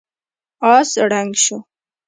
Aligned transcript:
آس 0.73 0.89
ړنګ 1.09 1.31
شو. 1.43 1.57